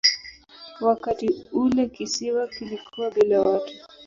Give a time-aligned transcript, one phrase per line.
[0.81, 3.73] Wakati ule kisiwa kilikuwa bila watu.